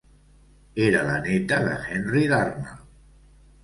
Era 0.85 1.03
la 1.11 1.19
néta 1.27 1.61
de 1.69 1.79
Henry 1.99 2.27
Darnall. 2.35 2.85